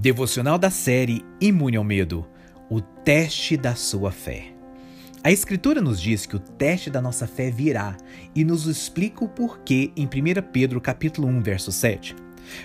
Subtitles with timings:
[0.00, 2.26] Devocional da série Imune ao Medo
[2.70, 4.46] O teste da sua fé.
[5.22, 7.98] A Escritura nos diz que o teste da nossa fé virá
[8.34, 10.08] e nos explica o porquê em 1
[10.50, 12.16] Pedro capítulo 1, verso 7.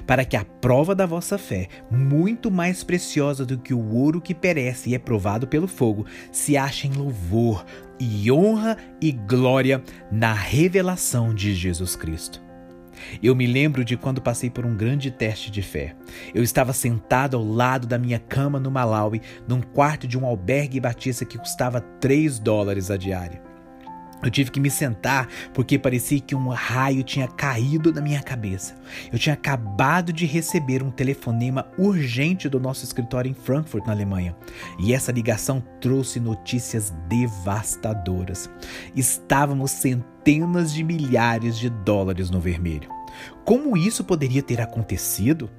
[0.07, 4.33] Para que a prova da vossa fé, muito mais preciosa do que o ouro que
[4.33, 7.65] perece e é provado pelo fogo, se ache em louvor
[7.99, 12.44] e honra e glória na revelação de Jesus Cristo.
[13.21, 15.95] Eu me lembro de quando passei por um grande teste de fé.
[16.33, 20.79] Eu estava sentado ao lado da minha cama no Malawi, num quarto de um albergue
[20.79, 23.54] batista que custava 3 dólares a diária.
[24.25, 28.75] Eu tive que me sentar porque parecia que um raio tinha caído na minha cabeça.
[29.13, 34.35] Eu tinha acabado de receber um telefonema urgente do nosso escritório em Frankfurt, na Alemanha.
[34.79, 38.49] E essa ligação trouxe notícias devastadoras.
[38.95, 42.89] Estávamos centenas de milhares de dólares no vermelho.
[43.45, 45.51] Como isso poderia ter acontecido?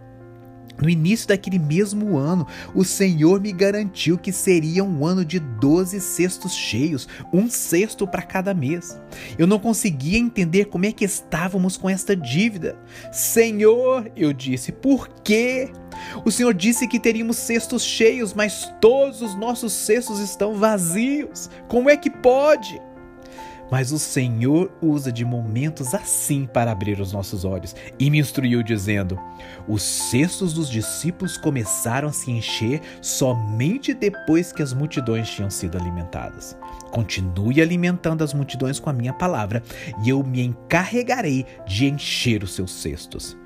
[0.80, 6.00] No início daquele mesmo ano, o Senhor me garantiu que seria um ano de 12
[6.00, 9.00] cestos cheios, um cesto para cada mês.
[9.38, 12.76] Eu não conseguia entender como é que estávamos com esta dívida.
[13.12, 15.70] Senhor, eu disse, por quê?
[16.24, 21.48] O Senhor disse que teríamos cestos cheios, mas todos os nossos cestos estão vazios.
[21.68, 22.80] Como é que pode?
[23.70, 28.62] Mas o Senhor usa de momentos assim para abrir os nossos olhos e me instruiu
[28.62, 29.18] dizendo:
[29.66, 35.76] Os cestos dos discípulos começaram a se encher somente depois que as multidões tinham sido
[35.76, 36.56] alimentadas.
[36.90, 39.62] Continue alimentando as multidões com a minha palavra
[40.04, 43.36] e eu me encarregarei de encher os seus cestos.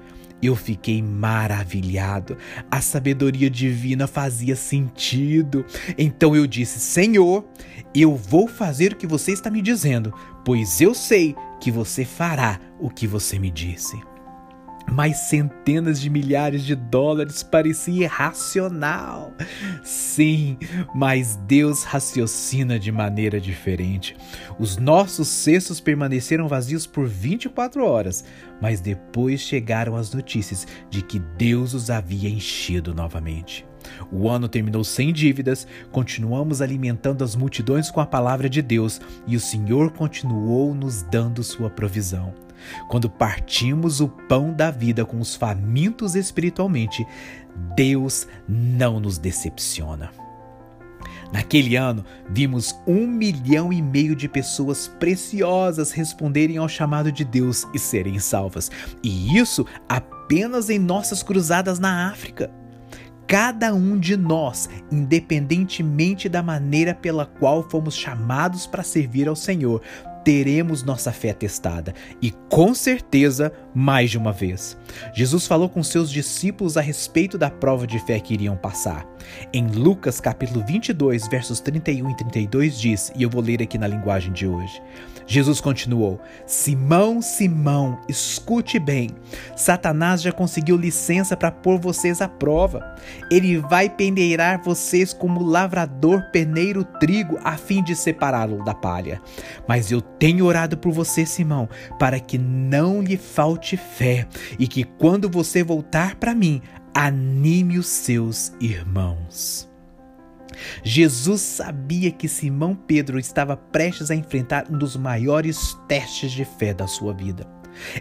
[0.42, 2.36] Eu fiquei maravilhado.
[2.70, 5.64] A sabedoria divina fazia sentido.
[5.98, 7.44] Então eu disse: Senhor,
[7.94, 10.12] eu vou fazer o que você está me dizendo,
[10.44, 14.09] pois eu sei que você fará o que você me disse
[14.90, 19.32] mas centenas de milhares de dólares parecia irracional.
[19.82, 20.58] Sim,
[20.94, 24.16] mas Deus raciocina de maneira diferente.
[24.58, 28.24] Os nossos cestos permaneceram vazios por 24 horas,
[28.60, 33.64] mas depois chegaram as notícias de que Deus os havia enchido novamente.
[34.10, 39.36] O ano terminou sem dívidas, continuamos alimentando as multidões com a palavra de Deus e
[39.36, 42.34] o Senhor continuou nos dando sua provisão.
[42.88, 47.06] Quando partimos o pão da vida com os famintos espiritualmente,
[47.74, 50.10] Deus não nos decepciona.
[51.32, 57.66] Naquele ano, vimos um milhão e meio de pessoas preciosas responderem ao chamado de Deus
[57.72, 58.70] e serem salvas.
[59.02, 62.50] E isso apenas em nossas cruzadas na África.
[63.28, 69.82] Cada um de nós, independentemente da maneira pela qual fomos chamados para servir ao Senhor,
[70.24, 74.76] teremos nossa fé testada e com certeza mais de uma vez.
[75.14, 79.06] Jesus falou com seus discípulos a respeito da prova de fé que iriam passar.
[79.52, 83.86] Em Lucas capítulo 22, versos 31 e 32 diz, e eu vou ler aqui na
[83.86, 84.80] linguagem de hoje.
[85.30, 89.10] Jesus continuou: Simão, Simão, escute bem.
[89.54, 92.96] Satanás já conseguiu licença para pôr vocês à prova.
[93.30, 99.22] Ele vai pendeirar vocês como lavrador peneiro trigo a fim de separá-lo da palha.
[99.68, 101.66] Mas eu tenho orado por você, Simão,
[101.98, 106.60] para que não lhe falte fé e que quando você voltar para mim,
[106.94, 109.66] anime os seus irmãos.
[110.84, 116.74] Jesus sabia que Simão Pedro estava prestes a enfrentar um dos maiores testes de fé
[116.74, 117.46] da sua vida.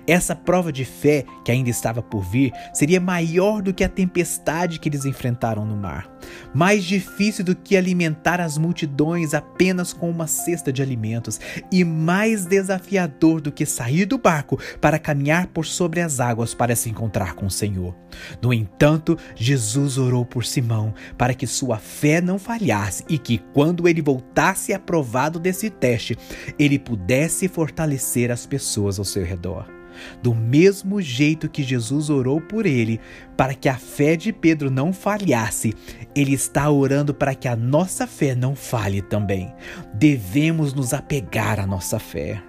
[0.06, 4.80] Essa prova de fé que ainda estava por vir seria maior do que a tempestade
[4.80, 6.10] que eles enfrentaram no mar,
[6.54, 11.40] mais difícil do que alimentar as multidões apenas com uma cesta de alimentos,
[11.72, 16.76] e mais desafiador do que sair do barco para caminhar por sobre as águas para
[16.76, 17.96] se encontrar com o Senhor.
[18.42, 23.88] No entanto, Jesus orou por Simão para que sua fé não falhasse e que, quando
[23.88, 26.18] ele voltasse aprovado desse teste,
[26.58, 29.79] ele pudesse fortalecer as pessoas ao seu redor.
[30.22, 33.00] Do mesmo jeito que Jesus orou por ele,
[33.38, 35.74] para que a fé de Pedro não falhasse,
[36.16, 39.54] ele está orando para que a nossa fé não falhe também.
[39.94, 42.42] Devemos nos apegar à nossa fé.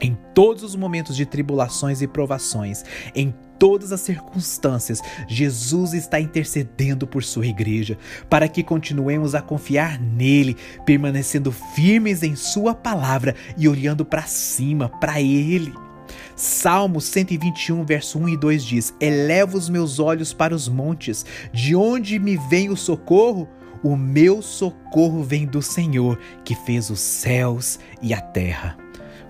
[0.00, 7.06] Em todos os momentos de tribulações e provações, em todas as circunstâncias, Jesus está intercedendo
[7.06, 7.98] por sua igreja,
[8.30, 10.56] para que continuemos a confiar nele,
[10.86, 15.72] permanecendo firmes em sua palavra e olhando para cima, para ele.
[16.38, 21.74] Salmo 121, verso 1 e 2 diz: Eleva os meus olhos para os montes, de
[21.74, 23.48] onde me vem o socorro?
[23.82, 28.78] O meu socorro vem do Senhor, que fez os céus e a terra.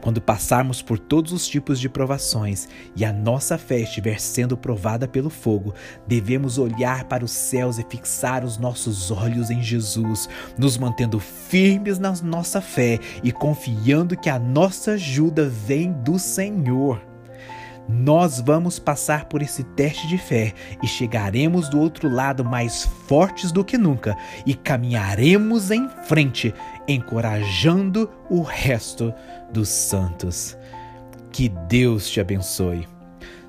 [0.00, 5.08] Quando passarmos por todos os tipos de provações e a nossa fé estiver sendo provada
[5.08, 5.74] pelo fogo,
[6.06, 11.98] devemos olhar para os céus e fixar os nossos olhos em Jesus, nos mantendo firmes
[11.98, 17.07] na nossa fé e confiando que a nossa ajuda vem do Senhor.
[17.88, 20.52] Nós vamos passar por esse teste de fé
[20.82, 24.14] e chegaremos do outro lado mais fortes do que nunca
[24.44, 26.54] e caminharemos em frente,
[26.86, 29.12] encorajando o resto
[29.50, 30.56] dos santos.
[31.32, 32.97] Que Deus te abençoe.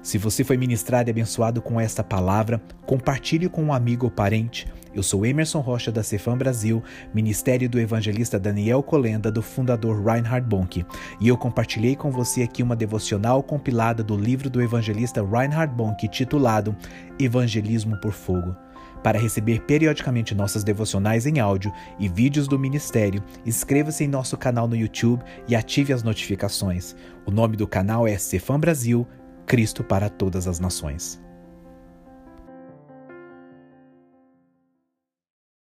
[0.01, 4.67] Se você foi ministrado e abençoado com esta palavra, compartilhe com um amigo ou parente
[4.91, 10.47] eu sou Emerson Rocha da Cefam Brasil, Ministério do Evangelista Daniel Colenda, do fundador Reinhard
[10.47, 10.83] Bonk,
[11.21, 16.07] e eu compartilhei com você aqui uma devocional compilada do livro do evangelista Reinhard Bonk
[16.07, 16.75] titulado
[17.19, 18.55] Evangelismo por Fogo.
[19.03, 24.67] Para receber periodicamente nossas devocionais em áudio e vídeos do ministério, inscreva-se em nosso canal
[24.67, 26.95] no YouTube e ative as notificações.
[27.25, 29.07] O nome do canal é Cefam Brasil,
[29.49, 31.19] Cristo para todas as nações.